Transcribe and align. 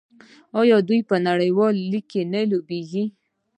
آیا 0.61 0.77
دوی 0.87 1.01
په 1.09 1.15
نړیوال 1.27 1.75
لیګ 1.91 2.05
کې 2.11 2.21
نه 2.33 2.41
لوبېږي؟ 2.51 3.03